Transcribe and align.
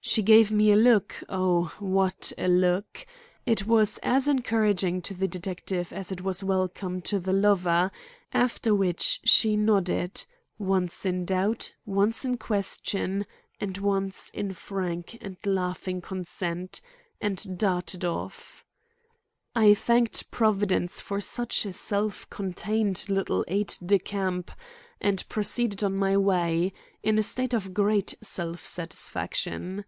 She 0.00 0.22
gave 0.22 0.52
me 0.52 0.70
a 0.70 0.76
look—oh, 0.76 1.64
what 1.80 2.32
a 2.38 2.46
look! 2.46 3.04
It 3.44 3.66
was 3.66 3.98
as 3.98 4.28
encouraging 4.28 5.02
to 5.02 5.12
the 5.12 5.26
detective 5.26 5.92
as 5.92 6.12
it 6.12 6.22
was 6.22 6.44
welcome 6.44 7.00
to 7.02 7.18
the 7.18 7.32
lover; 7.32 7.90
after 8.32 8.72
which 8.76 9.20
she 9.24 9.56
nodded, 9.56 10.24
once 10.56 11.04
in 11.04 11.24
doubt, 11.24 11.74
once 11.84 12.24
in 12.24 12.38
question 12.38 13.26
and 13.60 13.76
once 13.78 14.30
in 14.32 14.52
frank 14.52 15.18
and 15.20 15.36
laughing 15.44 16.00
consent, 16.00 16.80
and 17.20 17.58
darted 17.58 18.04
off. 18.04 18.64
I 19.56 19.74
thanked 19.74 20.30
Providence 20.30 21.00
for 21.00 21.20
such 21.20 21.66
a 21.66 21.72
self 21.72 22.30
contained 22.30 23.06
little 23.08 23.44
aide 23.48 23.74
de 23.84 23.98
camp 23.98 24.52
and 25.00 25.28
proceeded 25.28 25.84
on 25.84 25.96
my 25.96 26.16
way, 26.16 26.72
in 27.04 27.18
a 27.18 27.22
state 27.22 27.52
of 27.54 27.72
great 27.74 28.14
self 28.22 28.64
satisfaction. 28.66 29.84